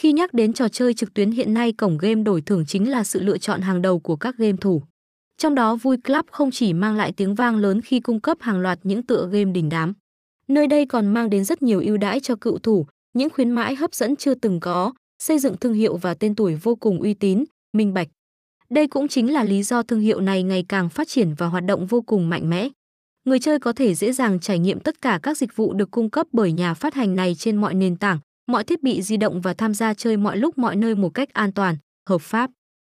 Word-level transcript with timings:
Khi 0.00 0.12
nhắc 0.12 0.34
đến 0.34 0.52
trò 0.52 0.68
chơi 0.68 0.94
trực 0.94 1.14
tuyến 1.14 1.30
hiện 1.30 1.54
nay 1.54 1.72
cổng 1.72 1.98
game 1.98 2.22
đổi 2.22 2.40
thưởng 2.40 2.64
chính 2.66 2.90
là 2.90 3.04
sự 3.04 3.22
lựa 3.22 3.38
chọn 3.38 3.60
hàng 3.60 3.82
đầu 3.82 3.98
của 3.98 4.16
các 4.16 4.36
game 4.38 4.56
thủ. 4.60 4.82
Trong 5.38 5.54
đó 5.54 5.76
Vui 5.76 5.96
Club 5.96 6.26
không 6.30 6.50
chỉ 6.50 6.72
mang 6.72 6.96
lại 6.96 7.12
tiếng 7.12 7.34
vang 7.34 7.56
lớn 7.56 7.80
khi 7.80 8.00
cung 8.00 8.20
cấp 8.20 8.36
hàng 8.40 8.60
loạt 8.60 8.78
những 8.82 9.02
tựa 9.02 9.28
game 9.32 9.52
đỉnh 9.52 9.68
đám. 9.68 9.92
Nơi 10.48 10.66
đây 10.66 10.86
còn 10.86 11.06
mang 11.06 11.30
đến 11.30 11.44
rất 11.44 11.62
nhiều 11.62 11.80
ưu 11.80 11.96
đãi 11.96 12.20
cho 12.20 12.36
cựu 12.36 12.58
thủ, 12.58 12.86
những 13.14 13.30
khuyến 13.30 13.50
mãi 13.50 13.74
hấp 13.74 13.94
dẫn 13.94 14.16
chưa 14.16 14.34
từng 14.34 14.60
có, 14.60 14.92
xây 15.22 15.38
dựng 15.38 15.56
thương 15.56 15.74
hiệu 15.74 15.96
và 15.96 16.14
tên 16.14 16.34
tuổi 16.34 16.54
vô 16.54 16.74
cùng 16.74 17.00
uy 17.00 17.14
tín, 17.14 17.44
minh 17.72 17.94
bạch. 17.94 18.08
Đây 18.70 18.86
cũng 18.86 19.08
chính 19.08 19.32
là 19.32 19.44
lý 19.44 19.62
do 19.62 19.82
thương 19.82 20.00
hiệu 20.00 20.20
này 20.20 20.42
ngày 20.42 20.64
càng 20.68 20.88
phát 20.88 21.08
triển 21.08 21.34
và 21.34 21.46
hoạt 21.46 21.64
động 21.64 21.86
vô 21.86 22.02
cùng 22.02 22.28
mạnh 22.28 22.50
mẽ. 22.50 22.68
Người 23.24 23.38
chơi 23.38 23.58
có 23.58 23.72
thể 23.72 23.94
dễ 23.94 24.12
dàng 24.12 24.40
trải 24.40 24.58
nghiệm 24.58 24.80
tất 24.80 25.02
cả 25.02 25.20
các 25.22 25.36
dịch 25.38 25.56
vụ 25.56 25.72
được 25.72 25.90
cung 25.90 26.10
cấp 26.10 26.26
bởi 26.32 26.52
nhà 26.52 26.74
phát 26.74 26.94
hành 26.94 27.16
này 27.16 27.34
trên 27.34 27.56
mọi 27.56 27.74
nền 27.74 27.96
tảng, 27.96 28.18
mọi 28.52 28.64
thiết 28.64 28.82
bị 28.82 29.02
di 29.02 29.16
động 29.16 29.40
và 29.40 29.54
tham 29.54 29.74
gia 29.74 29.94
chơi 29.94 30.16
mọi 30.16 30.36
lúc 30.36 30.58
mọi 30.58 30.76
nơi 30.76 30.94
một 30.94 31.08
cách 31.08 31.32
an 31.32 31.52
toàn, 31.52 31.76
hợp 32.08 32.20
pháp. 32.20 32.50